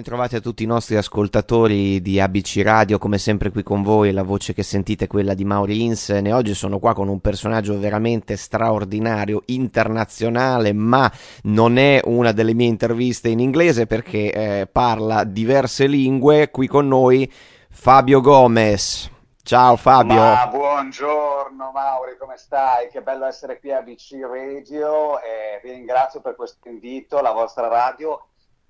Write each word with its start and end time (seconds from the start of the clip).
Ben 0.00 0.08
trovati 0.08 0.34
a 0.34 0.40
tutti 0.40 0.62
i 0.62 0.66
nostri 0.66 0.96
ascoltatori 0.96 2.00
di 2.00 2.18
ABC 2.18 2.62
Radio, 2.64 2.96
come 2.96 3.18
sempre 3.18 3.50
qui 3.50 3.62
con 3.62 3.82
voi, 3.82 4.12
la 4.12 4.22
voce 4.22 4.54
che 4.54 4.62
sentite 4.62 5.04
è 5.04 5.06
quella 5.06 5.34
di 5.34 5.44
Mauri 5.44 5.84
Insen 5.84 6.26
e 6.26 6.32
oggi 6.32 6.54
sono 6.54 6.78
qua 6.78 6.94
con 6.94 7.08
un 7.08 7.20
personaggio 7.20 7.78
veramente 7.78 8.36
straordinario, 8.36 9.42
internazionale, 9.48 10.72
ma 10.72 11.12
non 11.42 11.76
è 11.76 12.00
una 12.04 12.32
delle 12.32 12.54
mie 12.54 12.68
interviste 12.68 13.28
in 13.28 13.40
inglese 13.40 13.86
perché 13.86 14.32
eh, 14.32 14.66
parla 14.72 15.24
diverse 15.24 15.86
lingue, 15.86 16.50
qui 16.50 16.66
con 16.66 16.88
noi 16.88 17.30
Fabio 17.68 18.22
Gomez. 18.22 19.10
Ciao 19.42 19.76
Fabio. 19.76 20.14
Ma 20.14 20.46
buongiorno 20.46 21.72
Mauri, 21.74 22.16
come 22.18 22.38
stai? 22.38 22.88
Che 22.88 23.02
bello 23.02 23.26
essere 23.26 23.60
qui 23.60 23.70
a 23.70 23.78
ABC 23.78 24.18
Radio 24.22 25.20
e 25.20 25.60
vi 25.62 25.72
ringrazio 25.72 26.22
per 26.22 26.36
questo 26.36 26.70
invito, 26.70 27.20
la 27.20 27.32
vostra 27.32 27.68
radio 27.68 28.18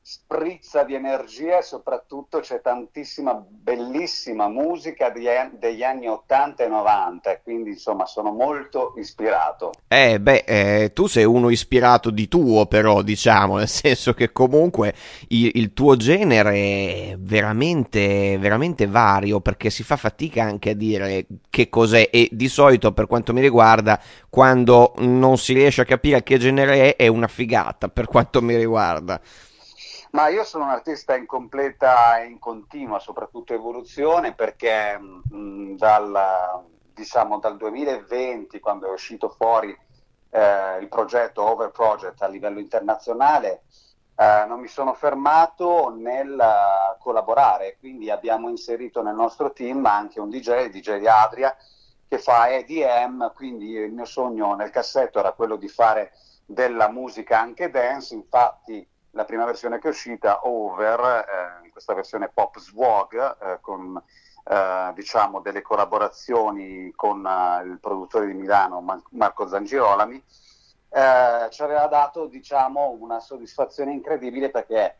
sprizza 0.02 0.82
di 0.82 0.94
energia 0.94 1.58
e 1.58 1.62
soprattutto 1.62 2.40
c'è 2.40 2.60
tantissima 2.62 3.34
bellissima 3.34 4.48
musica 4.48 5.10
degli 5.10 5.82
anni 5.82 6.08
80 6.08 6.64
e 6.64 6.68
90 6.68 7.40
quindi 7.42 7.70
insomma 7.70 8.06
sono 8.06 8.32
molto 8.32 8.94
ispirato. 8.96 9.72
Eh 9.88 10.18
beh 10.18 10.44
eh, 10.46 10.92
tu 10.94 11.06
sei 11.06 11.24
uno 11.24 11.50
ispirato 11.50 12.10
di 12.10 12.28
tuo 12.28 12.66
però 12.66 13.02
diciamo 13.02 13.58
nel 13.58 13.68
senso 13.68 14.14
che 14.14 14.32
comunque 14.32 14.94
il, 15.28 15.50
il, 15.54 15.72
tuo 15.74 15.96
genere 15.96 16.54
è 16.54 17.16
veramente 17.18 18.38
veramente 18.38 18.86
vario 18.86 19.40
perché 19.40 19.68
si 19.70 19.82
fa 19.82 19.96
fatica 19.96 20.42
anche 20.42 20.70
a 20.70 20.74
dire 20.74 21.26
che 21.50 21.68
cos'è. 21.68 22.08
E 22.10 22.28
di 22.32 22.48
solito 22.48 22.92
per 22.92 23.06
quanto 23.06 23.32
mi 23.32 23.40
riguarda 23.40 24.00
quando 24.28 24.94
non 24.98 25.36
si 25.36 25.52
riesce 25.52 25.82
a 25.82 25.84
capire 25.84 26.22
che 26.22 26.38
genere 26.38 26.96
è 26.96 27.00
è 27.00 27.06
una 27.06 27.28
figata 27.28 27.88
per 27.88 28.06
quanto 28.06 28.42
mi 28.42 28.56
riguarda 28.56 29.20
ma 30.10 30.28
io 30.28 30.44
sono 30.44 30.64
un 30.64 30.70
artista 30.70 31.14
in 31.16 31.26
completa 31.26 32.20
e 32.20 32.26
in 32.26 32.38
continua, 32.38 32.98
soprattutto 32.98 33.54
evoluzione, 33.54 34.34
perché 34.34 34.98
mh, 34.98 35.22
mm, 35.34 35.76
dal, 35.76 36.64
diciamo, 36.92 37.38
dal 37.38 37.56
2020, 37.56 38.58
quando 38.60 38.88
è 38.88 38.90
uscito 38.90 39.28
fuori 39.28 39.76
eh, 40.30 40.78
il 40.78 40.88
progetto 40.88 41.42
Over 41.42 41.70
Project 41.70 42.22
a 42.22 42.28
livello 42.28 42.58
internazionale, 42.58 43.62
eh, 44.16 44.44
non 44.46 44.60
mi 44.60 44.68
sono 44.68 44.94
fermato 44.94 45.94
nel 45.96 46.38
collaborare, 46.98 47.76
quindi 47.78 48.10
abbiamo 48.10 48.48
inserito 48.48 49.02
nel 49.02 49.14
nostro 49.14 49.52
team 49.52 49.84
anche 49.86 50.20
un 50.20 50.28
DJ, 50.28 50.66
DJ 50.70 51.04
Adria, 51.06 51.56
che 52.08 52.18
fa 52.18 52.50
EDM, 52.50 53.32
quindi 53.34 53.70
il 53.70 53.92
mio 53.92 54.04
sogno 54.04 54.54
nel 54.54 54.70
cassetto 54.70 55.20
era 55.20 55.32
quello 55.32 55.54
di 55.54 55.68
fare 55.68 56.12
della 56.44 56.88
musica 56.88 57.38
anche 57.38 57.70
dance, 57.70 58.14
infatti 58.14 58.86
la 59.12 59.24
prima 59.24 59.44
versione 59.44 59.78
che 59.78 59.88
è 59.88 59.90
uscita, 59.90 60.46
Over, 60.46 61.60
eh, 61.64 61.70
questa 61.70 61.94
versione 61.94 62.30
pop 62.32 62.58
swag, 62.58 63.36
eh, 63.42 63.58
con 63.60 64.00
eh, 64.44 64.92
diciamo 64.94 65.40
delle 65.40 65.62
collaborazioni 65.62 66.92
con 66.94 67.24
eh, 67.26 67.64
il 67.64 67.78
produttore 67.80 68.26
di 68.26 68.34
Milano, 68.34 68.80
Man- 68.80 69.02
Marco 69.10 69.46
Zangirolami, 69.48 70.22
eh, 70.92 71.48
ci 71.50 71.62
aveva 71.62 71.86
dato 71.86 72.26
diciamo, 72.26 72.96
una 72.98 73.20
soddisfazione 73.20 73.92
incredibile 73.92 74.50
perché 74.50 74.96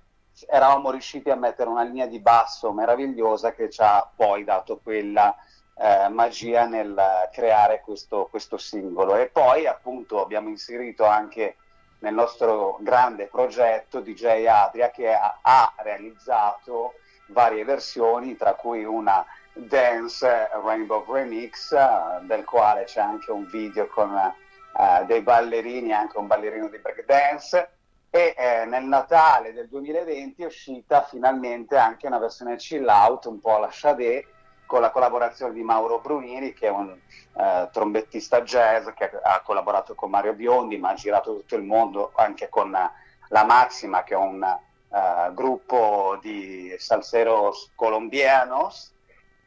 eravamo 0.49 0.91
riusciti 0.91 1.31
a 1.31 1.37
mettere 1.37 1.69
una 1.69 1.83
linea 1.83 2.07
di 2.07 2.21
basso 2.21 2.73
meravigliosa 2.73 3.53
che 3.53 3.69
ci 3.69 3.81
ha 3.83 4.09
poi 4.15 4.45
dato 4.45 4.79
quella 4.83 5.35
eh, 5.77 6.09
magia 6.09 6.67
nel 6.67 7.29
creare 7.33 7.81
questo, 7.81 8.29
questo 8.31 8.57
singolo. 8.57 9.17
E 9.17 9.29
poi 9.29 9.67
appunto 9.67 10.23
abbiamo 10.23 10.49
inserito 10.49 11.05
anche 11.05 11.57
nel 12.01 12.15
nostro 12.15 12.79
grande 12.81 13.27
progetto 13.27 14.01
DJ 14.01 14.47
Adria 14.47 14.91
che 14.91 15.13
ha, 15.13 15.73
realizzato 15.79 16.95
varie 17.29 17.65
versioni, 17.65 18.37
tra 18.37 18.55
cui 18.55 18.85
una 18.85 19.25
Dance 19.53 20.49
Rainbow 20.65 21.05
Remix, 21.11 21.71
uh, 21.71 22.25
del 22.25 22.45
quale 22.45 22.85
c'è 22.85 23.01
anche 23.01 23.31
un 23.31 23.47
video 23.47 23.87
con 23.89 24.11
uh, 24.11 25.05
dei 25.07 25.21
ballerini, 25.21 25.93
anche 25.93 26.19
un 26.19 26.27
ballerino 26.27 26.69
di 26.69 26.79
breakdance. 26.79 27.75
E 28.13 28.35
eh, 28.37 28.65
nel 28.65 28.83
Natale 28.83 29.53
del 29.53 29.69
2020 29.69 30.43
è 30.43 30.47
uscita 30.47 31.05
finalmente 31.05 31.77
anche 31.77 32.09
una 32.09 32.19
versione 32.19 32.57
chill 32.57 32.89
out, 32.89 33.27
un 33.27 33.39
po' 33.39 33.59
la 33.59 33.71
Shadé, 33.71 34.27
con 34.71 34.81
la 34.81 34.93
collaborazione 34.93 35.53
di 35.53 35.65
Mauro 35.65 35.99
Brunini, 35.99 36.53
che 36.53 36.69
è 36.69 36.71
un 36.71 36.97
eh, 37.37 37.69
trombettista 37.73 38.43
jazz 38.43 38.87
che 38.95 39.11
ha 39.21 39.41
collaborato 39.41 39.97
con 39.97 40.11
Mario 40.11 40.33
Biondi, 40.33 40.79
ma 40.79 40.91
ha 40.91 40.95
girato 40.95 41.35
tutto 41.35 41.57
il 41.57 41.65
mondo 41.65 42.13
anche 42.15 42.49
con 42.49 42.71
La 42.71 43.45
Maxima, 43.45 44.05
che 44.05 44.15
è 44.15 44.17
un 44.17 44.41
uh, 44.41 45.35
gruppo 45.35 46.17
di 46.23 46.73
salseros 46.79 47.73
colombianos. 47.75 48.95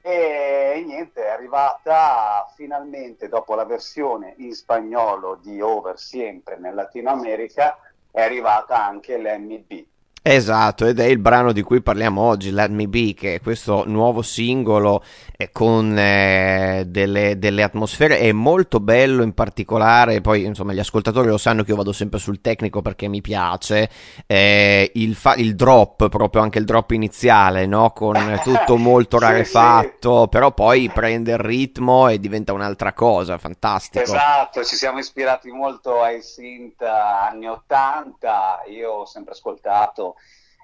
E 0.01 0.83
niente, 0.85 1.23
è 1.23 1.29
arrivata 1.29 2.45
finalmente 2.57 3.29
dopo 3.29 3.55
la 3.55 3.63
versione 3.63 4.33
in 4.39 4.53
spagnolo 4.53 5.35
di 5.35 5.61
Over 5.61 5.97
sempre 5.97 6.57
nel 6.57 6.75
Latino 6.75 7.11
America, 7.11 7.79
è 8.11 8.21
arrivata 8.21 8.83
anche 8.83 9.17
l'MB 9.17 9.91
Esatto, 10.25 10.85
ed 10.85 11.01
è 11.01 11.03
il 11.03 11.19
brano 11.19 11.51
di 11.51 11.61
cui 11.63 11.81
parliamo 11.81 12.21
oggi, 12.21 12.49
Let 12.49 12.69
Me 12.69 12.87
Be, 12.87 13.13
che 13.13 13.35
è 13.35 13.41
questo 13.41 13.83
nuovo 13.85 14.21
singolo 14.21 15.03
eh, 15.35 15.51
con 15.51 15.97
eh, 15.99 16.85
delle, 16.87 17.37
delle, 17.37 17.61
atmosfere, 17.61 18.19
è 18.19 18.31
molto 18.31 18.79
bello 18.79 19.21
in 19.23 19.33
particolare, 19.33 20.21
poi 20.21 20.45
insomma 20.45 20.71
gli 20.71 20.79
ascoltatori 20.79 21.27
lo 21.27 21.37
sanno 21.37 21.63
che 21.63 21.71
io 21.71 21.75
vado 21.75 21.91
sempre 21.91 22.19
sul 22.19 22.39
tecnico 22.39 22.81
perché 22.81 23.09
mi 23.09 23.19
piace, 23.19 23.89
eh, 24.25 24.89
il, 24.93 25.13
fa- 25.15 25.35
il, 25.35 25.55
drop, 25.55 26.07
proprio 26.07 26.41
anche 26.41 26.57
il 26.57 26.63
drop 26.63 26.91
iniziale, 26.91 27.65
no? 27.65 27.91
con 27.91 28.39
tutto 28.41 28.77
molto 28.77 29.19
rarefatto, 29.19 30.15
sì, 30.15 30.21
sì. 30.21 30.29
però 30.29 30.53
poi 30.53 30.89
prende 30.89 31.33
il 31.33 31.37
ritmo 31.37 32.07
e 32.07 32.17
diventa 32.17 32.53
un'altra 32.53 32.93
cosa, 32.93 33.37
fantastico. 33.37 34.05
Esatto, 34.05 34.63
ci 34.63 34.77
siamo 34.77 34.99
ispirati 34.99 35.51
molto 35.51 36.01
ai 36.01 36.21
synth 36.21 36.81
anni 36.81 37.47
80, 37.47 38.61
io 38.69 38.89
ho 38.89 39.05
sempre 39.05 39.33
ascoltato 39.33 40.11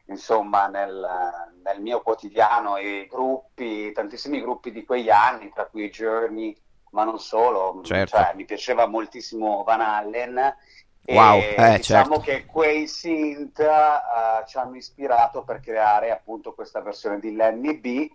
insomma 0.10 0.68
nel, 0.68 1.08
nel, 1.64 1.82
mio 1.82 2.02
quotidiano 2.02 2.78
i 2.78 3.08
gruppi, 3.08 3.92
tantissimi 3.92 4.42
gruppi 4.42 4.72
di 4.72 4.84
quegli 4.84 5.10
anni, 5.10 5.52
tra 5.54 5.66
cui 5.66 5.90
Journey, 5.90 6.56
ma 6.92 7.04
non 7.04 7.20
solo, 7.20 7.82
certo. 7.84 8.18
cioè, 8.18 8.34
mi 8.36 8.46
piaceva 8.46 8.88
moltissimo 8.88 9.64
Van 9.64 9.82
Allen. 9.82 10.56
Wow, 11.06 11.40
e 11.40 11.56
eh, 11.58 11.76
diciamo 11.78 12.18
certo. 12.18 12.20
che 12.20 12.46
quei 12.46 12.88
synth 12.88 13.60
uh, 13.60 14.46
ci 14.46 14.58
hanno 14.58 14.76
ispirato 14.76 15.44
per 15.44 15.60
creare 15.60 16.12
appunto 16.12 16.54
questa 16.54 16.82
versione 16.82 17.20
di 17.20 17.36
Lenny 17.36 17.80
B. 17.80 18.12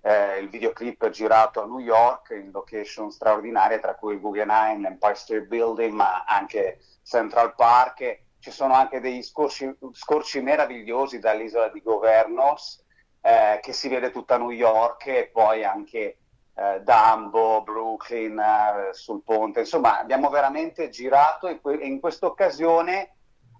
Eh, 0.00 0.38
il 0.38 0.48
videoclip 0.48 1.04
è 1.04 1.10
girato 1.10 1.60
a 1.60 1.66
New 1.66 1.80
York 1.80 2.30
in 2.30 2.50
location 2.52 3.10
straordinarie, 3.10 3.80
tra 3.80 3.96
cui 3.96 4.18
Guggenheim, 4.18 4.86
Empire 4.86 5.14
State 5.14 5.42
Building, 5.42 5.92
ma 5.92 6.24
anche 6.24 6.78
Central 7.02 7.54
Park 7.56 8.26
ci 8.40 8.50
sono 8.50 8.74
anche 8.74 9.00
degli 9.00 9.22
scorci, 9.22 9.76
scorci 9.92 10.40
meravigliosi 10.40 11.18
dall'isola 11.18 11.68
di 11.68 11.82
Governos, 11.82 12.84
eh, 13.20 13.58
che 13.60 13.72
si 13.72 13.88
vede 13.88 14.10
tutta 14.10 14.38
New 14.38 14.50
York 14.50 15.06
e 15.06 15.30
poi 15.32 15.64
anche 15.64 16.18
eh, 16.54 16.82
Dumbo, 16.82 17.62
Brooklyn, 17.62 18.38
eh, 18.38 18.92
sul 18.92 19.22
ponte. 19.22 19.60
Insomma, 19.60 19.98
abbiamo 19.98 20.28
veramente 20.28 20.88
girato 20.88 21.48
e, 21.48 21.60
in 21.80 22.00
questa 22.00 22.26
occasione 22.26 23.16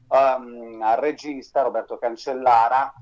um, 0.08 0.80
al 0.82 0.96
regista 0.96 1.62
Roberto 1.62 1.98
Cancellara 1.98 2.92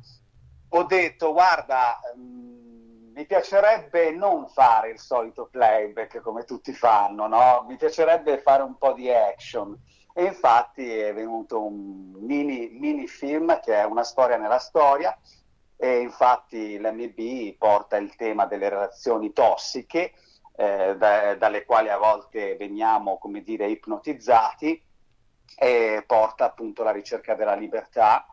ho 0.68 0.82
detto, 0.84 1.32
guarda, 1.32 2.00
um, 2.14 3.12
mi 3.14 3.24
piacerebbe 3.24 4.10
non 4.10 4.48
fare 4.48 4.90
il 4.90 4.98
solito 4.98 5.48
playback 5.50 6.20
come 6.20 6.44
tutti 6.44 6.72
fanno, 6.72 7.26
no? 7.26 7.64
mi 7.66 7.76
piacerebbe 7.76 8.38
fare 8.38 8.62
un 8.62 8.76
po' 8.76 8.92
di 8.92 9.10
action 9.10 9.78
e 10.18 10.24
infatti 10.24 10.98
è 10.98 11.12
venuto 11.12 11.62
un 11.62 12.12
mini, 12.20 12.70
mini 12.72 13.06
film 13.06 13.60
che 13.60 13.74
è 13.74 13.84
una 13.84 14.02
storia 14.02 14.38
nella 14.38 14.58
storia 14.58 15.14
e 15.76 15.98
infatti 15.98 16.78
l'MB 16.78 17.58
porta 17.58 17.98
il 17.98 18.16
tema 18.16 18.46
delle 18.46 18.70
relazioni 18.70 19.34
tossiche 19.34 20.14
eh, 20.56 20.96
da, 20.96 21.34
dalle 21.34 21.66
quali 21.66 21.90
a 21.90 21.98
volte 21.98 22.56
veniamo, 22.56 23.18
come 23.18 23.42
dire, 23.42 23.66
ipnotizzati 23.68 24.82
e 25.54 26.02
porta 26.06 26.46
appunto 26.46 26.82
la 26.82 26.92
ricerca 26.92 27.34
della 27.34 27.54
libertà 27.54 28.26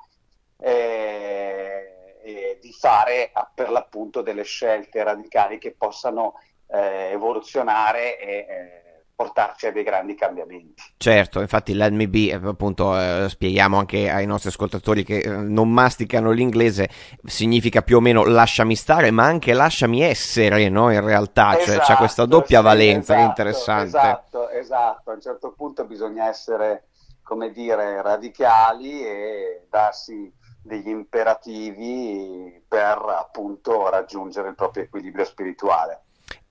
eh, 0.62 2.18
e 2.24 2.60
di 2.62 2.72
fare 2.72 3.34
per 3.54 3.70
l'appunto 3.70 4.22
delle 4.22 4.44
scelte 4.44 5.04
radicali 5.04 5.58
che 5.58 5.74
possano 5.74 6.40
eh, 6.68 7.10
evoluzionare 7.12 8.18
e 8.18 8.46
eh, 8.48 8.83
portarci 9.24 9.68
a 9.68 9.72
dei 9.72 9.84
grandi 9.84 10.16
cambiamenti. 10.16 10.84
Certo, 10.98 11.40
infatti 11.40 11.74
Me 11.74 12.10
Be, 12.10 12.34
appunto, 12.34 13.00
eh, 13.00 13.28
spieghiamo 13.30 13.78
anche 13.78 14.10
ai 14.10 14.26
nostri 14.26 14.50
ascoltatori 14.50 15.04
che 15.04 15.20
eh, 15.20 15.30
non 15.30 15.72
masticano 15.72 16.32
l'inglese, 16.32 16.90
significa 17.24 17.82
più 17.82 17.98
o 17.98 18.00
meno 18.02 18.26
lasciami 18.26 18.76
stare, 18.76 19.12
ma 19.12 19.24
anche 19.24 19.54
lasciami 19.54 20.02
essere, 20.02 20.68
no? 20.68 20.92
In 20.92 21.04
realtà, 21.04 21.58
esatto, 21.58 21.64
cioè 21.64 21.80
c'è 21.80 21.96
questa 21.96 22.24
esatto, 22.24 22.38
doppia 22.38 22.60
sì, 22.60 22.64
valenza 22.66 23.14
esatto, 23.14 23.30
interessante. 23.30 23.98
Esatto, 23.98 24.50
esatto, 24.50 25.12
a 25.12 25.14
un 25.14 25.22
certo 25.22 25.54
punto 25.56 25.86
bisogna 25.86 26.28
essere, 26.28 26.88
come 27.24 27.52
dire, 27.52 28.02
radicali 28.02 29.06
e 29.06 29.68
darsi 29.70 30.32
degli 30.62 30.90
imperativi 30.90 32.62
per 32.68 32.98
appunto 32.98 33.90
raggiungere 33.90 34.50
il 34.50 34.56
proprio 34.56 34.84
equilibrio 34.84 35.24
spirituale. 35.26 36.02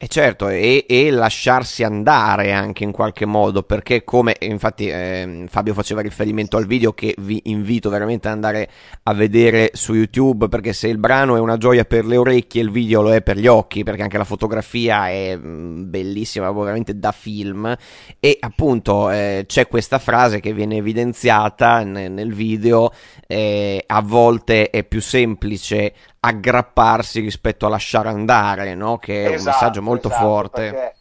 E 0.03 0.09
certo, 0.09 0.49
e, 0.49 0.85
e, 0.89 1.13
lasciarsi 1.13 1.85
andare 1.85 2.51
anche 2.51 2.83
in 2.83 2.91
qualche 2.91 3.25
modo, 3.25 3.63
perché 3.63 4.03
come 4.03 4.35
infatti 4.41 4.89
eh, 4.89 5.47
Fabio 5.49 5.75
faceva 5.75 6.01
riferimento 6.01 6.57
al 6.57 6.67
video 6.67 6.93
che 6.93 7.15
vi 7.19 7.41
invito 7.45 7.89
veramente 7.89 8.27
ad 8.27 8.35
andare 8.35 8.69
a 9.05 9.15
vedere 9.15 9.71
su 9.75 9.95
YouTube, 9.95 10.49
perché 10.49 10.73
se 10.73 10.89
il 10.89 10.99
brano 10.99 11.37
è 11.37 11.39
una 11.39 11.57
gioia 11.57 11.85
per 11.85 12.05
le 12.05 12.17
orecchie, 12.17 12.63
il 12.63 12.73
video 12.73 13.01
lo 13.01 13.15
è 13.15 13.23
per 13.23 13.37
gli 13.37 13.47
occhi, 13.47 13.85
perché 13.85 14.03
anche 14.03 14.19
la 14.19 14.25
fotografia 14.25 15.09
è 15.09 15.37
mm, 15.37 15.89
bellissima, 15.89 16.51
veramente 16.51 16.99
da 16.99 17.13
film, 17.13 17.73
e 18.19 18.37
appunto 18.41 19.09
eh, 19.09 19.45
c'è 19.47 19.69
questa 19.69 20.01
frase 20.01 20.41
che 20.41 20.53
viene 20.53 20.79
evidenziata 20.79 21.85
nel, 21.85 22.11
nel 22.11 22.35
video, 22.35 22.93
eh, 23.29 23.85
a 23.87 24.03
volte 24.03 24.69
è 24.69 24.83
più 24.83 25.01
semplice 25.01 25.95
aggrapparsi 26.25 27.19
rispetto 27.21 27.67
a 27.67 27.69
lasciare 27.69 28.09
andare, 28.09 28.77
no? 28.77 28.97
che 28.97 29.25
è 29.25 29.33
esatto, 29.33 29.39
un 29.39 29.45
messaggio 29.45 29.83
molto 29.83 29.92
esatto, 29.97 30.25
forte. 30.25 30.71
Perché, 30.71 30.97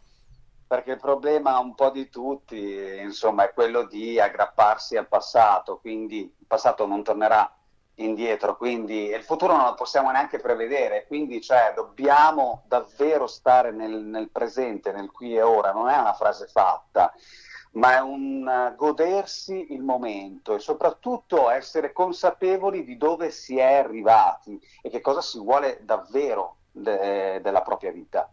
perché, 0.68 0.92
il 0.92 1.00
problema 1.00 1.60
un 1.60 1.76
po' 1.76 1.90
di 1.90 2.10
tutti, 2.10 3.00
insomma, 3.02 3.46
è 3.46 3.54
quello 3.54 3.84
di 3.84 4.20
aggrapparsi 4.20 4.98
al 4.98 5.08
passato, 5.08 5.80
quindi 5.80 6.20
il 6.20 6.46
passato 6.48 6.86
non 6.86 7.04
tornerà 7.04 7.54
indietro, 7.96 8.58
quindi 8.58 9.10
il 9.10 9.24
futuro 9.24 9.56
non 9.56 9.66
lo 9.66 9.74
possiamo 9.76 10.12
neanche 10.12 10.40
prevedere, 10.40 11.06
quindi 11.08 11.42
cioè, 11.42 11.74
dobbiamo 11.76 12.64
davvero 12.68 13.28
stare 13.28 13.72
nel, 13.72 14.04
nel 14.04 14.30
presente, 14.30 14.92
nel 14.92 15.12
qui 15.12 15.36
e 15.36 15.42
ora, 15.42 15.72
non 15.72 15.90
è 15.90 15.98
una 15.98 16.14
frase 16.14 16.48
fatta 16.48 17.14
ma 17.74 17.96
è 17.96 18.00
un 18.00 18.46
uh, 18.46 18.76
godersi 18.76 19.74
il 19.74 19.82
momento 19.82 20.56
e 20.56 20.60
soprattutto 20.60 21.50
essere 21.50 21.94
consapevoli 21.94 22.84
di 22.84 22.98
dove 22.98 23.32
si 23.32 23.58
è 23.58 23.76
arrivati 23.76 24.60
e 24.82 24.90
che 24.90 25.00
cosa 25.00 25.22
si 25.22 25.40
vuole 25.40 25.80
davvero 25.84 26.58
de- 26.72 27.40
della 27.42 27.62
propria 27.62 27.92
vita. 27.92 28.30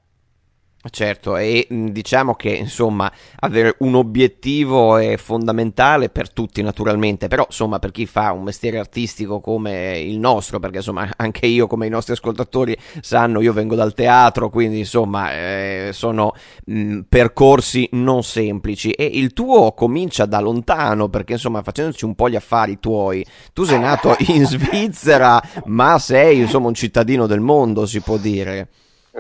Certo, 0.91 1.37
e 1.37 1.67
diciamo 1.69 2.35
che 2.37 2.51
insomma 2.51 3.13
avere 3.41 3.75
un 3.81 3.97
obiettivo 3.97 4.97
è 4.97 5.17
fondamentale 5.17 6.09
per 6.09 6.33
tutti 6.33 6.63
naturalmente, 6.63 7.27
però 7.27 7.45
insomma 7.47 7.81
per 7.81 7.91
chi 7.91 8.07
fa 8.07 8.31
un 8.31 8.45
mestiere 8.45 8.79
artistico 8.79 9.41
come 9.41 9.99
il 9.99 10.19
nostro, 10.21 10.61
perché 10.61 10.77
insomma 10.77 11.11
anche 11.19 11.47
io 11.47 11.67
come 11.67 11.87
i 11.87 11.91
nostri 11.91 12.13
ascoltatori 12.13 12.77
sanno, 13.01 13.41
io 13.41 13.53
vengo 13.53 13.75
dal 13.75 13.93
teatro, 13.93 14.51
quindi 14.51 14.79
insomma 14.79 15.33
eh, 15.33 15.91
sono 15.93 16.33
mh, 16.67 17.01
percorsi 17.09 17.89
non 17.93 18.23
semplici 18.23 18.93
e 18.93 19.05
il 19.05 19.33
tuo 19.33 19.73
comincia 19.73 20.27
da 20.27 20.39
lontano 20.39 21.09
perché 21.09 21.33
insomma 21.33 21.61
facendoci 21.61 22.05
un 22.05 22.15
po' 22.15 22.31
gli 22.31 22.37
affari 22.37 22.79
tuoi, 22.79 23.27
tu 23.53 23.65
sei 23.65 23.81
nato 23.81 24.15
in 24.29 24.47
Svizzera 24.47 25.43
ma 25.65 25.99
sei 25.99 26.39
insomma 26.39 26.69
un 26.69 26.75
cittadino 26.75 27.27
del 27.27 27.41
mondo 27.41 27.85
si 27.85 28.01
può 28.01 28.17
dire. 28.17 28.69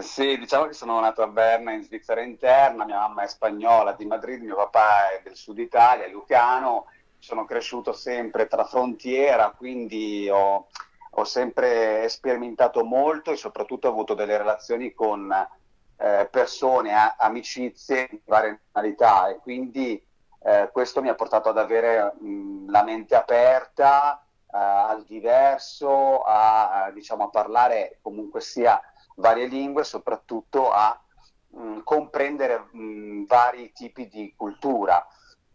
Sì, 0.00 0.38
diciamo 0.38 0.66
che 0.66 0.72
sono 0.74 1.00
nato 1.00 1.22
a 1.22 1.26
Berna 1.28 1.72
in 1.72 1.82
Svizzera 1.82 2.20
interna, 2.22 2.84
mia 2.84 2.98
mamma 2.98 3.22
è 3.22 3.26
spagnola 3.26 3.92
di 3.92 4.04
Madrid, 4.06 4.40
mio 4.42 4.54
papà 4.54 5.10
è 5.10 5.22
del 5.22 5.34
sud 5.34 5.58
Italia, 5.58 6.06
lucano, 6.08 6.86
sono 7.18 7.44
cresciuto 7.44 7.92
sempre 7.92 8.46
tra 8.46 8.64
frontiera, 8.64 9.50
quindi 9.56 10.28
ho, 10.30 10.68
ho 11.10 11.24
sempre 11.24 12.08
sperimentato 12.08 12.84
molto 12.84 13.32
e 13.32 13.36
soprattutto 13.36 13.88
ho 13.88 13.90
avuto 13.90 14.14
delle 14.14 14.36
relazioni 14.36 14.92
con 14.92 15.32
eh, 15.96 16.28
persone, 16.30 16.94
a, 16.94 17.16
amicizie 17.18 18.06
di 18.10 18.20
varie 18.24 18.60
nazionalità 18.72 19.28
e 19.28 19.38
quindi 19.38 20.00
eh, 20.44 20.68
questo 20.72 21.02
mi 21.02 21.08
ha 21.08 21.14
portato 21.14 21.48
ad 21.48 21.58
avere 21.58 22.14
mh, 22.20 22.70
la 22.70 22.82
mente 22.84 23.14
aperta 23.16 24.22
eh, 24.52 24.56
al 24.56 25.04
diverso, 25.04 26.22
a, 26.22 26.84
a, 26.84 26.90
diciamo, 26.90 27.24
a 27.24 27.30
parlare 27.30 27.98
comunque 28.00 28.40
sia 28.40 28.80
varie 29.19 29.47
lingue, 29.47 29.85
soprattutto 29.85 30.70
a 30.70 30.99
mh, 31.49 31.61
mm, 31.61 31.79
comprendere 31.85 32.69
mh, 32.70 32.81
mm, 32.81 33.25
vari 33.26 33.73
tipi 33.73 34.09
di 34.09 34.32
cultura. 34.37 35.06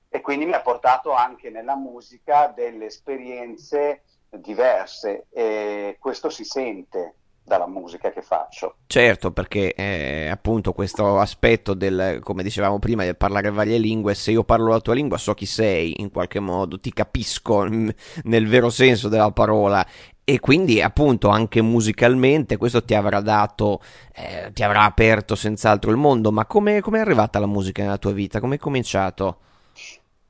E 0.10 0.22
quindi 0.22 0.46
mi 0.46 0.54
ha 0.54 0.62
portato 0.62 1.12
anche 1.12 1.50
nella 1.50 1.76
musica 1.76 2.48
delle 2.48 2.86
esperienze 2.86 4.04
diverse 4.30 5.28
e 5.32 5.98
questo 6.00 6.30
si 6.30 6.44
sente 6.44 7.16
dalla 7.44 7.68
musica 7.68 8.12
che 8.12 8.22
faccio. 8.22 8.78
Certo, 8.88 9.32
perché 9.32 9.74
eh, 9.74 10.30
appunto 10.30 10.72
questo 10.72 11.20
aspetto 11.20 11.74
del, 11.74 12.20
come 12.24 12.42
dicevamo 12.42 12.80
prima, 12.80 13.04
del 13.04 13.18
parlare 13.18 13.52
varie 13.52 13.78
lingue, 13.78 14.14
se 14.14 14.32
io 14.32 14.44
parlo 14.44 14.70
la 14.70 14.80
tua 14.80 14.94
lingua 14.94 15.18
so 15.18 15.34
chi 15.34 15.46
sei 15.46 16.00
in 16.02 16.10
qualche 16.10 16.40
modo, 16.40 16.80
ti 16.80 16.94
capisco 16.94 17.64
nel 17.66 18.48
vero 18.48 18.70
senso 18.70 19.10
della 19.10 19.32
parola 19.32 19.86
e 20.26 20.40
quindi 20.40 20.82
appunto 20.82 21.30
anche 21.30 21.62
musicalmente 21.62 22.58
questo 22.58 22.84
ti 22.84 22.94
avrà 22.94 23.20
dato, 23.20 23.82
eh, 24.16 24.52
ti 24.54 24.64
avrà 24.64 24.84
aperto 24.84 25.36
senz'altro 25.36 25.92
il 25.92 25.98
mondo, 25.98 26.32
ma 26.32 26.46
come 26.46 26.78
è 26.78 26.98
arrivata 26.98 27.40
la 27.40 27.46
musica 27.46 27.82
nella 27.84 27.98
tua 27.98 28.12
vita? 28.12 28.40
Come 28.40 28.54
hai 28.54 28.60
cominciato? 28.60 29.38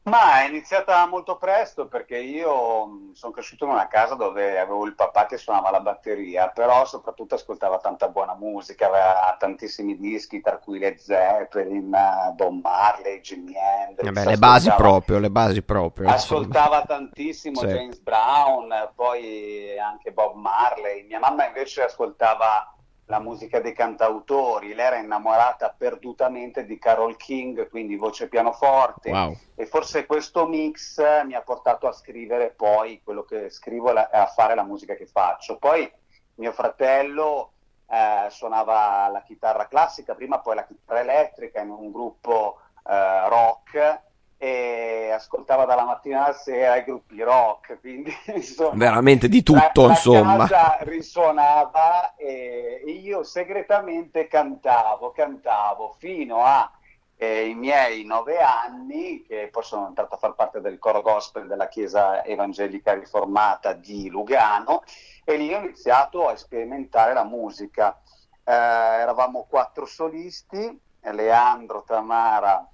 Ma 0.04 0.42
è 0.42 0.50
iniziata 0.50 1.08
molto 1.08 1.38
presto 1.38 1.88
perché 1.88 2.18
io 2.18 2.88
mm, 2.88 3.12
sono 3.14 3.32
cresciuto 3.32 3.64
in 3.64 3.72
una 3.72 3.88
casa 3.88 4.16
dove 4.16 4.60
avevo 4.60 4.86
il 4.86 4.96
papà 4.96 5.26
che 5.26 5.38
suonava 5.38 5.72
la 5.72 5.80
batteria, 5.80 6.50
però 6.50 6.84
soprattutto 6.84 7.36
ascoltava 7.36 7.78
tanta 7.78 8.10
buona 8.10 8.36
musica, 8.36 8.88
aveva 8.88 9.34
tantissimi 9.40 9.98
dischi, 9.98 10.42
tra 10.42 10.58
cui 10.58 10.80
Led 10.80 10.98
Zeppelin, 10.98 11.90
Bob 12.36 12.62
Marley, 12.62 13.22
Jimi 13.22 13.54
Hendrix. 13.56 14.12
Vabbè, 14.12 14.30
le 14.30 14.38
basi 14.38 14.74
proprio, 14.76 15.20
le 15.20 15.30
basi 15.30 15.62
proprio. 15.62 16.10
Ascoltava 16.10 16.82
insomma. 16.82 17.00
tantissimo 17.00 17.60
sì. 17.62 17.68
James 17.68 18.00
Brown, 18.00 18.92
poi 18.96 19.80
anche 19.80 20.12
Bob 20.12 20.36
Marley. 20.36 21.06
Mia 21.06 21.20
mamma 21.20 21.48
invece 21.48 21.84
ascoltava 21.84 22.76
la 23.14 23.20
musica 23.20 23.60
dei 23.60 23.74
cantautori, 23.74 24.74
lei 24.74 24.88
era 24.88 24.98
innamorata 24.98 25.76
perdutamente 25.78 26.66
di 26.66 26.80
Carol 26.80 27.16
King, 27.16 27.70
quindi 27.70 27.96
voce 27.96 28.28
pianoforte 28.28 29.12
wow. 29.12 29.38
e 29.54 29.68
forse 29.68 30.08
questo 30.08 30.48
mix 30.48 31.00
mi 31.24 31.36
ha 31.36 31.42
portato 31.42 31.88
a 31.88 31.92
scrivere 31.92 32.50
poi 32.50 33.02
quello 33.04 33.22
che 33.22 33.52
scrivo 33.52 33.92
e 33.96 34.08
a 34.18 34.26
fare 34.26 34.56
la 34.56 34.64
musica 34.64 34.96
che 34.96 35.06
faccio. 35.06 35.58
Poi 35.58 35.90
mio 36.36 36.52
fratello 36.54 37.52
eh, 37.88 38.32
suonava 38.32 39.08
la 39.10 39.22
chitarra 39.22 39.68
classica, 39.68 40.16
prima 40.16 40.40
poi 40.40 40.56
la 40.56 40.66
chitarra 40.66 41.02
elettrica 41.02 41.62
in 41.62 41.70
un 41.70 41.92
gruppo 41.92 42.62
eh, 42.84 43.30
rock 43.30 44.02
e 44.44 45.10
ascoltava 45.10 45.64
dalla 45.64 45.86
mattina 45.86 46.26
alla 46.26 46.34
sera 46.34 46.76
i 46.76 46.84
gruppi 46.84 47.22
rock, 47.22 47.80
quindi 47.80 48.14
insomma, 48.36 48.76
veramente 48.76 49.30
di 49.30 49.42
tutto, 49.42 49.86
la, 49.86 49.90
insomma. 49.92 50.36
La 50.36 50.48
casa 50.48 50.78
risuonava 50.82 52.16
e 52.18 52.84
io 52.86 53.24
segretamente 53.24 54.28
cantavo, 54.28 55.12
cantavo 55.12 55.96
fino 55.98 56.44
a 56.44 56.70
eh, 57.16 57.46
i 57.48 57.56
miei 57.56 58.04
nove 58.04 58.42
anni, 58.42 59.24
che 59.26 59.48
poi 59.50 59.64
sono 59.64 59.88
entrato 59.88 60.16
a 60.16 60.18
far 60.18 60.34
parte 60.34 60.60
del 60.60 60.78
coro 60.78 61.02
gospel 61.02 61.48
della 61.48 61.70
Chiesa 61.70 62.26
Evangelica 62.26 62.96
Riformata 62.96 63.72
di 63.72 64.10
Lugano 64.10 64.84
e 65.24 65.38
lì 65.38 65.54
ho 65.54 65.60
iniziato 65.60 66.28
a 66.28 66.36
sperimentare 66.36 67.14
la 67.14 67.24
musica. 67.24 67.98
Eh, 68.44 68.52
eravamo 68.52 69.46
quattro 69.48 69.86
solisti, 69.86 70.78
Leandro, 71.00 71.84
Tamara, 71.84 72.68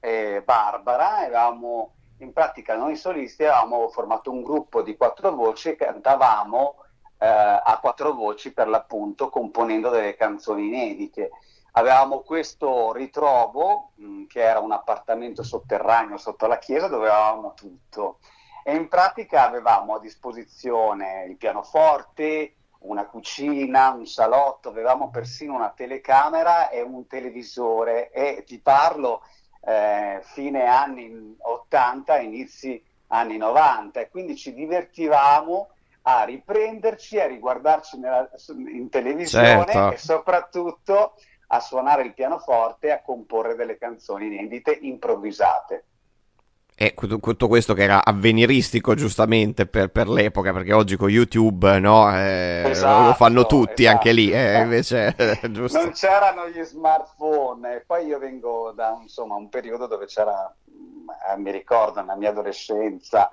e 0.00 0.42
Barbara, 0.44 1.24
eravamo 1.24 1.94
in 2.18 2.32
pratica 2.32 2.76
noi 2.76 2.96
solisti 2.96 3.44
avevamo 3.44 3.88
formato 3.88 4.30
un 4.30 4.42
gruppo 4.42 4.82
di 4.82 4.96
quattro 4.96 5.30
voci 5.32 5.68
e 5.68 5.76
cantavamo 5.76 6.76
eh, 7.18 7.26
a 7.26 7.78
quattro 7.80 8.12
voci 8.12 8.52
per 8.52 8.68
l'appunto 8.68 9.28
componendo 9.28 9.90
delle 9.90 10.16
canzoni 10.16 10.66
inedite. 10.66 11.30
Avevamo 11.72 12.20
questo 12.20 12.92
ritrovo 12.92 13.90
mh, 13.94 14.04
mm, 14.04 14.26
che 14.26 14.40
era 14.40 14.58
un 14.58 14.72
appartamento 14.72 15.42
sotterraneo 15.42 16.16
sotto 16.16 16.46
la 16.46 16.58
chiesa 16.58 16.88
dove 16.88 17.08
avevamo 17.08 17.54
tutto 17.54 18.18
e 18.64 18.74
in 18.74 18.88
pratica 18.88 19.46
avevamo 19.46 19.94
a 19.94 20.00
disposizione 20.00 21.24
il 21.28 21.36
pianoforte, 21.36 22.54
una 22.80 23.06
cucina, 23.06 23.90
un 23.90 24.06
salotto, 24.06 24.68
avevamo 24.68 25.08
persino 25.10 25.54
una 25.54 25.70
telecamera 25.70 26.68
e 26.68 26.82
un 26.82 27.06
televisore 27.06 28.10
e 28.10 28.44
ti 28.46 28.60
parlo 28.60 29.22
eh, 29.60 30.20
fine 30.22 30.64
anni 30.64 31.36
80, 31.38 32.18
inizi 32.18 32.82
anni 33.08 33.36
90 33.36 34.00
e 34.00 34.08
quindi 34.08 34.36
ci 34.36 34.52
divertivamo 34.54 35.70
a 36.02 36.24
riprenderci, 36.24 37.20
a 37.20 37.26
riguardarci 37.26 37.98
nella, 37.98 38.28
in 38.48 38.88
televisione 38.88 39.72
certo. 39.72 39.92
e 39.92 39.96
soprattutto 39.98 41.14
a 41.48 41.60
suonare 41.60 42.02
il 42.02 42.14
pianoforte 42.14 42.88
e 42.88 42.92
a 42.92 43.02
comporre 43.02 43.54
delle 43.54 43.78
canzoni 43.78 44.26
inedite 44.26 44.72
improvvisate. 44.72 45.84
E 46.80 46.94
tutto 46.94 47.48
questo 47.48 47.74
che 47.74 47.82
era 47.82 48.04
avveniristico 48.04 48.94
giustamente 48.94 49.66
per, 49.66 49.90
per 49.90 50.08
l'epoca, 50.08 50.52
perché 50.52 50.72
oggi 50.72 50.94
con 50.94 51.08
YouTube 51.08 51.80
no, 51.80 52.08
eh, 52.16 52.62
esatto, 52.66 53.06
lo 53.08 53.14
fanno 53.14 53.46
tutti 53.46 53.82
esatto. 53.82 53.96
anche 53.96 54.12
lì, 54.12 54.30
eh, 54.30 54.60
invece 54.60 55.12
giusto. 55.50 55.76
Non 55.76 55.90
c'erano 55.90 56.48
gli 56.48 56.62
smartphone, 56.62 57.74
e 57.74 57.80
poi 57.84 58.06
io 58.06 58.20
vengo 58.20 58.70
da 58.76 58.96
insomma, 59.02 59.34
un 59.34 59.48
periodo 59.48 59.88
dove 59.88 60.06
c'era, 60.06 60.54
eh, 61.28 61.36
mi 61.38 61.50
ricordo, 61.50 61.98
nella 61.98 62.14
mia 62.14 62.30
adolescenza, 62.30 63.28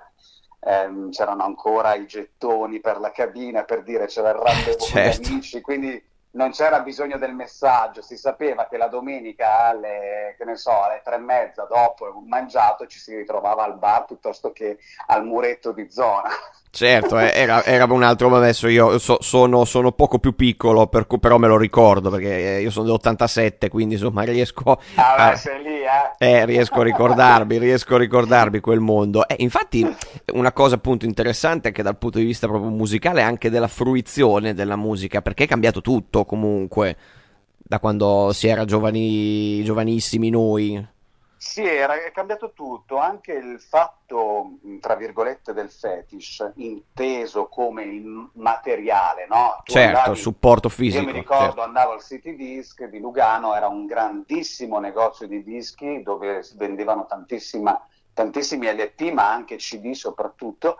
ehm, 0.58 1.10
c'erano 1.10 1.44
ancora 1.44 1.94
i 1.94 2.04
gettoni 2.04 2.80
per 2.80 2.98
la 2.98 3.12
cabina 3.12 3.62
per 3.62 3.84
dire 3.84 4.06
c'era 4.06 4.30
il 4.30 4.38
rendezvous 4.38 4.88
certo. 4.88 5.20
con 5.20 5.28
gli 5.28 5.32
amici, 5.34 5.60
quindi 5.60 6.04
non 6.36 6.50
c'era 6.50 6.80
bisogno 6.80 7.16
del 7.16 7.34
messaggio, 7.34 8.02
si 8.02 8.16
sapeva 8.16 8.68
che 8.68 8.76
la 8.76 8.88
domenica 8.88 9.64
alle, 9.64 10.36
che 10.38 10.56
so, 10.56 10.82
alle 10.82 11.00
tre 11.02 11.16
e 11.16 11.18
mezza 11.18 11.64
dopo 11.64 12.04
un 12.14 12.28
mangiato 12.28 12.86
ci 12.86 12.98
si 12.98 13.16
ritrovava 13.16 13.64
al 13.64 13.78
bar 13.78 14.04
piuttosto 14.04 14.52
che 14.52 14.78
al 15.06 15.24
muretto 15.24 15.72
di 15.72 15.90
zona. 15.90 16.30
Certo, 16.70 17.18
eh, 17.18 17.32
era, 17.34 17.64
era, 17.64 17.84
un 17.90 18.02
altro, 18.02 18.34
adesso 18.36 18.68
io 18.68 18.98
so, 18.98 19.16
sono, 19.20 19.64
sono, 19.64 19.92
poco 19.92 20.18
più 20.18 20.34
piccolo, 20.34 20.86
per, 20.88 21.06
però 21.06 21.38
me 21.38 21.48
lo 21.48 21.56
ricordo 21.56 22.10
perché 22.10 22.56
eh, 22.56 22.60
io 22.60 22.70
sono 22.70 22.86
dell'87, 22.86 23.68
quindi 23.70 23.94
insomma 23.94 24.22
riesco 24.24 24.78
ah, 24.96 25.14
a, 25.14 25.32
lì, 25.62 25.80
eh? 25.80 26.14
Eh, 26.18 26.44
riesco 26.44 26.80
a 26.80 26.84
ricordarmi, 26.84 27.58
riesco 27.58 27.94
a 27.94 27.98
ricordarmi 27.98 28.60
quel 28.60 28.80
mondo. 28.80 29.26
Eh, 29.26 29.36
infatti 29.38 29.86
una 30.34 30.52
cosa 30.52 30.74
appunto 30.74 31.06
interessante 31.06 31.68
anche 31.68 31.82
dal 31.82 31.96
punto 31.96 32.18
di 32.18 32.24
vista 32.24 32.46
proprio 32.46 32.70
musicale, 32.70 33.22
anche 33.22 33.48
della 33.48 33.68
fruizione 33.68 34.52
della 34.52 34.76
musica, 34.76 35.22
perché 35.22 35.44
è 35.44 35.48
cambiato 35.48 35.80
tutto 35.80 36.26
comunque 36.26 36.96
da 37.56 37.80
quando 37.80 38.30
si 38.32 38.48
era 38.48 38.64
giovani, 38.64 39.64
giovanissimi 39.64 40.28
noi. 40.28 40.94
Sì, 41.38 41.62
era, 41.62 42.02
è 42.02 42.12
cambiato 42.12 42.52
tutto, 42.52 42.96
anche 42.96 43.32
il 43.32 43.60
fatto, 43.60 44.58
tra 44.80 44.94
virgolette, 44.94 45.52
del 45.52 45.70
fetish, 45.70 46.52
inteso 46.56 47.46
come 47.48 47.84
il 47.84 48.30
materiale, 48.34 49.26
no? 49.28 49.60
Tu 49.64 49.72
certo, 49.72 49.98
andavi, 49.98 50.18
supporto 50.18 50.68
fisico. 50.68 51.02
Io 51.02 51.06
mi 51.06 51.12
ricordo, 51.12 51.44
certo. 51.44 51.62
andavo 51.62 51.92
al 51.92 52.02
City 52.02 52.34
Disc 52.34 52.84
di 52.84 52.98
Lugano, 52.98 53.54
era 53.54 53.68
un 53.68 53.84
grandissimo 53.84 54.78
negozio 54.78 55.26
di 55.26 55.42
dischi 55.42 56.02
dove 56.02 56.42
vendevano 56.56 57.06
tantissimi 57.06 58.72
LP, 58.72 59.12
ma 59.12 59.30
anche 59.30 59.56
CD 59.56 59.92
soprattutto, 59.92 60.78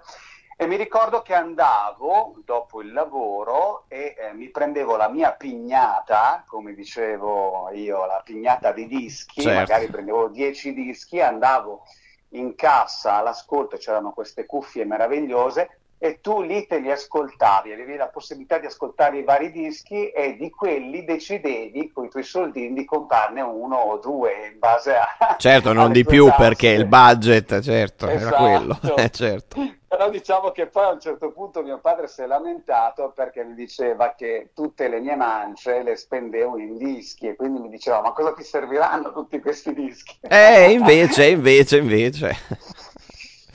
e 0.58 0.66
mi 0.66 0.76
ricordo 0.76 1.20
che 1.20 1.34
andavo 1.34 2.40
dopo 2.42 2.80
il 2.80 2.90
lavoro 2.92 3.84
e 3.88 4.14
eh, 4.18 4.32
mi 4.32 4.48
prendevo 4.48 4.96
la 4.96 5.10
mia 5.10 5.32
pignata, 5.32 6.44
come 6.46 6.72
dicevo 6.72 7.70
io, 7.72 8.06
la 8.06 8.22
pignata 8.25 8.72
di 8.72 8.86
dischi, 8.86 9.42
certo. 9.42 9.58
magari 9.58 9.88
prendevo 9.88 10.28
10 10.28 10.72
dischi, 10.72 11.20
andavo 11.20 11.82
in 12.30 12.54
cassa 12.54 13.16
all'ascolto, 13.16 13.76
c'erano 13.76 14.12
queste 14.12 14.46
cuffie 14.46 14.86
meravigliose 14.86 15.75
e 15.98 16.20
tu 16.20 16.42
lì 16.42 16.66
te 16.66 16.78
li 16.78 16.90
ascoltavi, 16.90 17.72
avevi 17.72 17.96
la 17.96 18.08
possibilità 18.08 18.58
di 18.58 18.66
ascoltare 18.66 19.18
i 19.18 19.24
vari 19.24 19.50
dischi 19.50 20.08
e 20.10 20.36
di 20.36 20.50
quelli 20.50 21.04
decidevi 21.04 21.90
con 21.92 22.04
i 22.04 22.08
tuoi 22.10 22.22
soldini 22.22 22.74
di 22.74 22.84
comprarne 22.84 23.40
uno 23.40 23.76
o 23.76 23.98
due 23.98 24.50
in 24.52 24.58
base 24.58 24.94
a... 24.94 25.36
Certo, 25.38 25.72
non 25.72 25.92
di 25.92 26.04
più 26.04 26.26
tasse. 26.26 26.42
perché 26.42 26.68
il 26.68 26.86
budget, 26.86 27.60
certo, 27.60 28.08
esatto. 28.08 28.34
era 28.34 28.36
quello. 28.36 28.78
Eh, 28.96 29.10
certo. 29.10 29.60
Però 29.88 30.10
diciamo 30.10 30.50
che 30.50 30.66
poi 30.66 30.84
a 30.84 30.90
un 30.90 31.00
certo 31.00 31.30
punto 31.32 31.62
mio 31.62 31.78
padre 31.78 32.08
si 32.08 32.20
è 32.20 32.26
lamentato 32.26 33.12
perché 33.14 33.44
mi 33.44 33.54
diceva 33.54 34.14
che 34.14 34.50
tutte 34.54 34.88
le 34.88 35.00
mie 35.00 35.16
mance 35.16 35.82
le 35.82 35.96
spendevo 35.96 36.58
in 36.58 36.76
dischi 36.76 37.28
e 37.28 37.36
quindi 37.36 37.60
mi 37.60 37.68
diceva 37.68 38.00
ma 38.00 38.12
cosa 38.12 38.32
ti 38.32 38.42
serviranno 38.42 39.12
tutti 39.12 39.40
questi 39.40 39.72
dischi? 39.72 40.18
Eh, 40.20 40.72
invece, 40.72 41.28
invece, 41.28 41.78
invece 41.78 42.36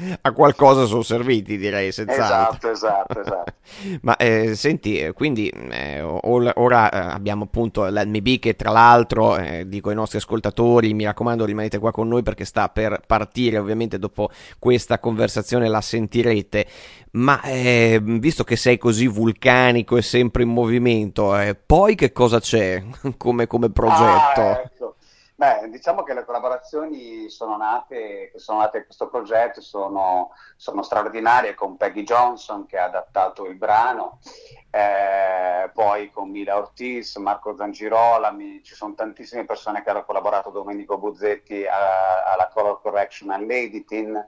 a 0.21 0.31
qualcosa 0.31 0.85
sono 0.85 1.01
serviti, 1.01 1.57
direi, 1.57 1.91
senz'altro. 1.91 2.71
Esatto, 2.71 3.19
esatto, 3.19 3.19
esatto. 3.21 3.53
Ma 4.01 4.15
eh, 4.17 4.55
senti, 4.55 4.99
eh, 4.99 5.13
quindi 5.13 5.49
eh, 5.49 6.01
ora 6.01 6.89
eh, 6.89 7.13
abbiamo 7.13 7.43
appunto 7.45 7.89
Be 8.21 8.39
che 8.39 8.55
tra 8.55 8.71
l'altro, 8.71 9.37
eh, 9.37 9.67
dico 9.67 9.89
ai 9.89 9.95
nostri 9.95 10.17
ascoltatori, 10.17 10.93
mi 10.93 11.05
raccomando 11.05 11.45
rimanete 11.45 11.79
qua 11.79 11.91
con 11.91 12.07
noi 12.07 12.23
perché 12.23 12.45
sta 12.45 12.69
per 12.69 13.01
partire, 13.05 13.57
ovviamente 13.57 13.99
dopo 13.99 14.29
questa 14.59 14.99
conversazione 14.99 15.67
la 15.67 15.81
sentirete. 15.81 16.65
Ma 17.11 17.41
eh, 17.41 17.99
visto 18.01 18.43
che 18.43 18.55
sei 18.55 18.77
così 18.77 19.07
vulcanico 19.07 19.97
e 19.97 20.01
sempre 20.01 20.43
in 20.43 20.49
movimento, 20.49 21.35
poi 21.65 21.95
che 21.95 22.11
cosa 22.11 22.39
c'è 22.39 22.81
come, 23.17 23.47
come 23.47 23.69
progetto? 23.69 24.41
Ah, 24.41 24.61
ecco. 24.63 24.95
Beh, 25.41 25.71
diciamo 25.71 26.03
che 26.03 26.13
le 26.13 26.23
collaborazioni 26.23 27.27
sono 27.27 27.57
nate, 27.57 28.31
sono 28.35 28.59
nate 28.59 28.77
in 28.77 28.85
questo 28.85 29.09
progetto, 29.09 29.59
sono, 29.59 30.35
sono, 30.55 30.83
straordinarie 30.83 31.55
con 31.55 31.77
Peggy 31.77 32.03
Johnson 32.03 32.67
che 32.67 32.77
ha 32.77 32.83
adattato 32.83 33.47
il 33.47 33.55
brano, 33.55 34.19
eh, 34.69 35.71
poi 35.73 36.11
con 36.11 36.29
Mila 36.29 36.57
Ortiz, 36.57 37.15
Marco 37.15 37.57
Zangirolami, 37.57 38.61
ci 38.61 38.75
sono 38.75 38.93
tantissime 38.93 39.43
persone 39.45 39.81
che 39.81 39.89
hanno 39.89 40.05
collaborato, 40.05 40.51
Domenico 40.51 40.99
Buzzetti 40.99 41.65
alla 41.65 42.47
Color 42.53 42.79
Correction 42.79 43.31
all'editing, 43.31 44.23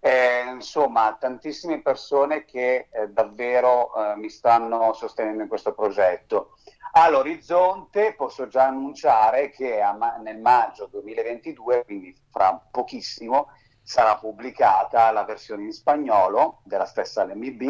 eh, 0.00 0.44
insomma 0.50 1.14
tantissime 1.20 1.82
persone 1.82 2.44
che 2.44 2.88
eh, 2.90 3.08
davvero 3.08 3.94
eh, 3.94 4.16
mi 4.16 4.30
stanno 4.30 4.92
sostenendo 4.94 5.42
in 5.42 5.48
questo 5.48 5.72
progetto. 5.74 6.56
All'orizzonte 6.92 8.14
posso 8.14 8.48
già 8.48 8.66
annunciare 8.66 9.50
che 9.50 9.80
ma- 9.96 10.16
nel 10.16 10.38
maggio 10.38 10.86
2022, 10.86 11.84
quindi 11.84 12.16
fra 12.30 12.60
pochissimo, 12.70 13.48
sarà 13.82 14.16
pubblicata 14.16 15.10
la 15.12 15.24
versione 15.24 15.64
in 15.64 15.72
spagnolo 15.72 16.60
della 16.64 16.86
stessa 16.86 17.24
LMB 17.24 17.62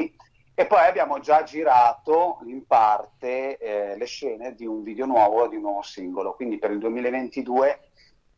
e 0.55 0.67
poi 0.67 0.87
abbiamo 0.87 1.19
già 1.21 1.43
girato 1.43 2.39
in 2.45 2.67
parte 2.67 3.57
eh, 3.57 3.97
le 3.97 4.05
scene 4.05 4.55
di 4.55 4.67
un 4.67 4.83
video 4.83 5.07
nuovo, 5.07 5.49
di 5.49 5.57
un 5.57 5.63
nuovo 5.63 5.83
singolo, 5.83 6.35
quindi 6.35 6.59
per 6.59 6.71
il 6.71 6.79
2022 6.79 7.81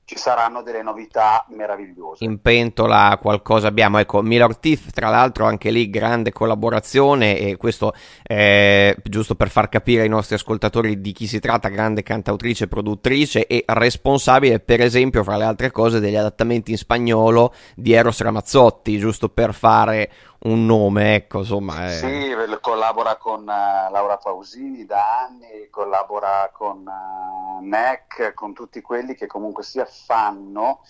ci 0.04 0.16
saranno 0.16 0.62
delle 0.62 0.82
novità 0.82 1.44
meravigliose. 1.50 2.24
In 2.24 2.40
pentola 2.40 3.18
qualcosa 3.20 3.68
abbiamo, 3.68 3.98
ecco, 3.98 4.20
Miller 4.20 4.56
Teeth, 4.56 4.90
tra 4.90 5.08
l'altro 5.08 5.44
anche 5.44 5.70
lì 5.70 5.88
grande 5.90 6.32
collaborazione 6.32 7.38
e 7.38 7.56
questo 7.56 7.94
è 8.22 8.94
giusto 9.02 9.34
per 9.34 9.48
far 9.48 9.68
capire 9.68 10.02
ai 10.02 10.08
nostri 10.08 10.34
ascoltatori 10.34 11.00
di 11.00 11.12
chi 11.12 11.26
si 11.26 11.38
tratta, 11.38 11.68
grande 11.68 12.02
cantautrice, 12.02 12.68
produttrice 12.68 13.46
e 13.46 13.64
responsabile 13.66 14.60
per 14.60 14.80
esempio 14.80 15.22
fra 15.22 15.36
le 15.36 15.44
altre 15.44 15.70
cose 15.70 16.00
degli 16.00 16.16
adattamenti 16.16 16.72
in 16.72 16.78
spagnolo 16.78 17.54
di 17.74 17.92
Eros 17.92 18.20
Ramazzotti, 18.20 18.98
giusto 18.98 19.28
per 19.28 19.54
fare 19.54 20.10
un 20.44 20.66
nome, 20.66 21.14
ecco, 21.14 21.38
insomma. 21.38 21.86
È... 21.86 21.90
Sì, 21.90 22.34
collabora 22.60 23.16
con 23.16 23.40
uh, 23.42 23.90
Laura 23.90 24.16
Pausini 24.16 24.84
da 24.84 25.24
anni, 25.24 25.68
collabora 25.70 26.50
con 26.52 26.84
uh, 26.86 27.64
NEC, 27.64 28.32
con 28.34 28.52
tutti 28.52 28.80
quelli 28.80 29.14
che 29.14 29.26
comunque 29.26 29.62
sia 29.62 29.84
fanno 29.84 30.80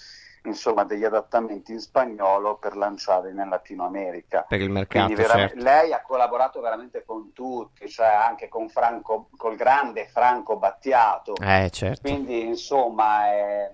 insomma 0.45 0.83
degli 0.85 1.05
adattamenti 1.05 1.73
in 1.73 1.81
spagnolo 1.81 2.57
per 2.57 2.77
lanciare 2.77 3.31
in 3.31 3.47
Latino 3.49 3.85
America. 3.85 4.45
Per 4.49 4.61
il 4.61 4.71
mercato, 4.71 5.15
vera- 5.15 5.35
certo. 5.35 5.63
Lei 5.63 5.93
ha 5.93 6.03
collaborato 6.03 6.61
veramente 6.61 7.05
con 7.05 7.33
tutti, 7.33 7.89
cioè 7.89 8.07
anche 8.09 8.49
con 8.49 8.69
Franco, 8.69 9.29
col 9.37 9.57
grande 9.57 10.09
Franco 10.09 10.57
Battiato. 10.57 11.35
Eh, 11.37 11.71
certo. 11.71 12.01
Quindi 12.01 12.45
insomma 12.47 13.27
è, 13.27 13.71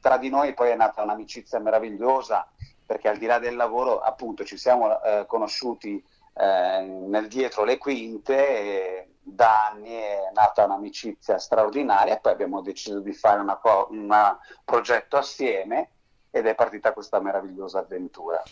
tra 0.00 0.18
di 0.18 0.28
noi 0.28 0.52
poi 0.54 0.70
è 0.70 0.76
nata 0.76 1.02
un'amicizia 1.02 1.58
meravigliosa 1.58 2.46
perché 2.90 3.08
al 3.08 3.18
di 3.18 3.26
là 3.26 3.38
del 3.38 3.54
lavoro 3.54 4.00
appunto 4.00 4.44
ci 4.44 4.56
siamo 4.56 5.00
eh, 5.00 5.24
conosciuti 5.28 6.04
eh, 6.34 6.80
nel 6.82 7.28
dietro 7.28 7.62
le 7.62 7.78
quinte 7.78 9.10
da 9.22 9.68
anni 9.68 9.90
è 9.90 10.30
nata 10.34 10.64
un'amicizia 10.64 11.38
straordinaria 11.38 12.18
poi 12.18 12.32
abbiamo 12.32 12.60
deciso 12.62 12.98
di 12.98 13.12
fare 13.12 13.38
un 13.38 14.36
progetto 14.64 15.16
assieme 15.16 15.90
ed 16.32 16.46
è 16.46 16.56
partita 16.56 16.92
questa 16.92 17.20
meravigliosa 17.20 17.78
avventura. 17.78 18.42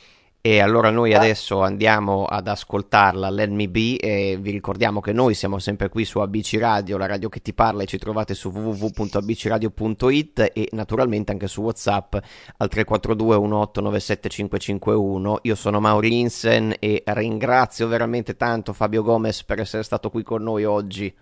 E 0.41 0.61
allora 0.61 0.91
noi 0.91 1.15
adesso 1.15 1.63
andiamo 1.63 2.25
ad 2.25 2.47
ascoltarla, 2.47 3.29
Let 3.29 3.51
Me 3.51 3.69
Be, 3.69 3.97
e 3.97 4.39
vi 4.41 4.53
ricordiamo 4.53 5.01
che 5.01 5.13
noi 5.13 5.35
siamo 5.35 5.59
sempre 5.59 5.89
qui 5.89 6.05
su 6.05 6.21
ABC 6.21 6.59
Radio, 6.61 6.97
la 6.97 7.07
radio 7.07 7.29
che 7.29 7.43
ti 7.43 7.53
parla, 7.53 7.83
e 7.83 7.87
ci 7.87 7.99
trovate 7.99 8.35
su 8.35 8.51
www.abcradio.it 8.51 10.53
e 10.55 10.69
naturalmente 10.73 11.33
anche 11.33 11.49
su 11.49 11.63
WhatsApp 11.63 12.15
al 12.15 12.69
342 12.69 13.35
1897 13.35 14.29
551. 14.29 15.39
Io 15.43 15.55
sono 15.57 15.81
Mauri 15.81 16.21
Insen 16.21 16.77
e 16.79 17.03
ringrazio 17.07 17.89
veramente 17.89 18.37
tanto 18.37 18.73
Fabio 18.73 19.03
Gomez 19.03 19.43
per 19.43 19.59
essere 19.59 19.83
stato 19.83 20.09
qui 20.09 20.23
con 20.23 20.45
noi 20.45 20.65
oggi. 20.65 21.13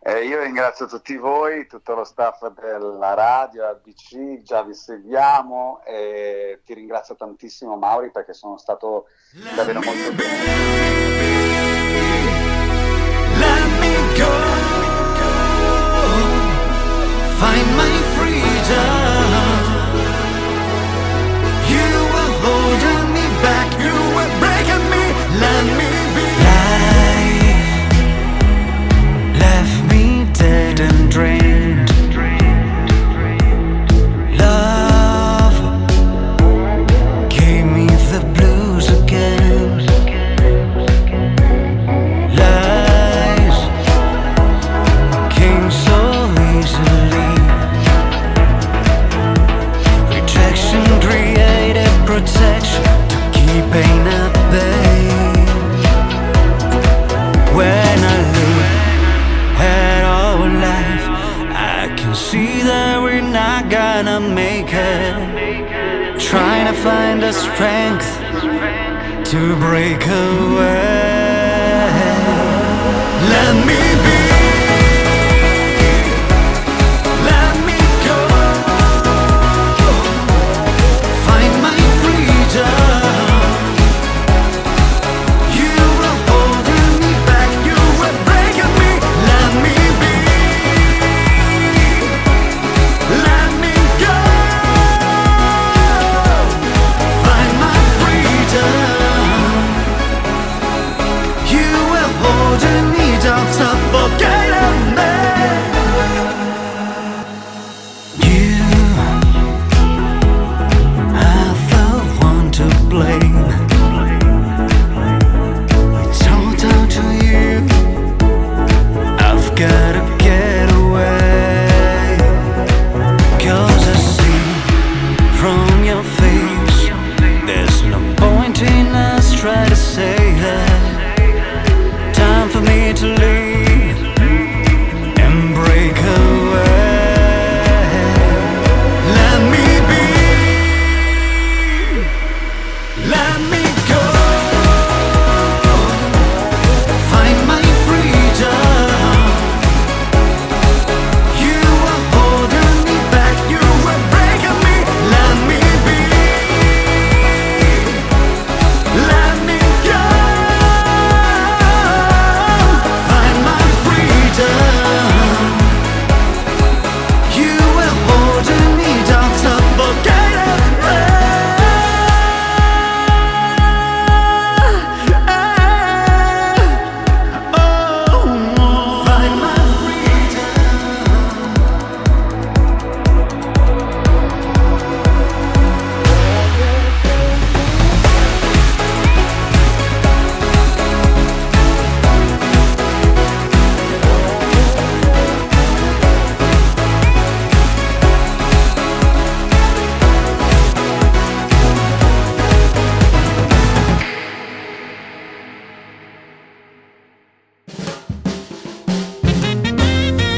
Eh, 0.00 0.24
io 0.24 0.40
ringrazio 0.40 0.86
tutti 0.86 1.16
voi, 1.16 1.66
tutto 1.66 1.94
lo 1.94 2.04
staff 2.04 2.46
della 2.48 3.14
radio, 3.14 3.66
ABC, 3.66 4.42
già 4.42 4.62
vi 4.62 4.74
seguiamo 4.74 5.82
e 5.84 6.60
ti 6.64 6.74
ringrazio 6.74 7.14
tantissimo 7.14 7.76
Mauri 7.76 8.10
perché 8.10 8.32
sono 8.32 8.56
stato 8.56 9.06
davvero 9.54 9.80
molto 9.82 10.12
bene. 10.12 10.82